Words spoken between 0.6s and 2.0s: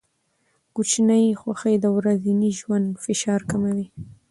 کوچني خوښۍ د